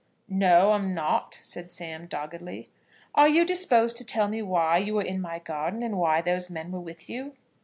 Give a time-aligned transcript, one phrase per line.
[0.29, 2.71] "No, I am not," said Sam, doggedly.
[3.13, 6.49] "Are you disposed to tell me why you were in my garden, and why those
[6.49, 7.33] men were with you?"